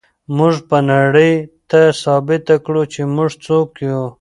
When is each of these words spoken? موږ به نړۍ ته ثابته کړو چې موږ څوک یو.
موږ 0.37 0.55
به 0.69 0.77
نړۍ 0.91 1.33
ته 1.69 1.81
ثابته 2.03 2.55
کړو 2.65 2.83
چې 2.93 3.01
موږ 3.15 3.29
څوک 3.45 3.69
یو. 3.87 4.03